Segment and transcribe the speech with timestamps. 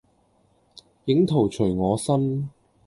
[1.05, 2.49] 影徒隨我身。